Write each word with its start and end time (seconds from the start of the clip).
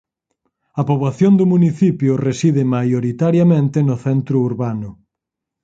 A 0.81 0.81
poboación 0.89 1.33
do 1.39 1.45
municipio 1.53 2.11
reside 2.27 2.63
maioritariamente 2.75 3.77
no 3.87 3.95
centro 4.05 4.35
urbano. 4.49 4.89